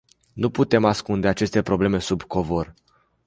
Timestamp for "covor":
2.23-2.73